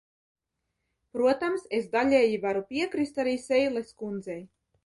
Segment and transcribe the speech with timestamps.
[1.17, 4.41] Protams, es daļēji varu piekrist arī Seiles kundzei.